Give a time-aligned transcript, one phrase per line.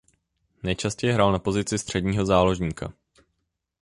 [0.63, 2.93] Nejčastěji hrál na pozici středního záložníka.